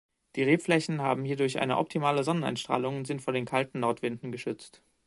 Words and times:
Die 0.35 0.41
Rebflächen 0.41 0.99
haben 1.03 1.23
hierdurch 1.25 1.59
eine 1.59 1.77
optimale 1.77 2.23
Sonneneinstrahlung 2.23 2.97
und 2.97 3.05
sind 3.05 3.21
vor 3.21 3.33
den 3.33 3.45
kalten 3.45 3.81
Nordwinden 3.81 4.31
geschützt. 4.31 4.81